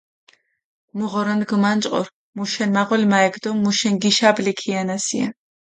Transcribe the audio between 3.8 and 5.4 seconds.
გიშაბლი ქიანასია.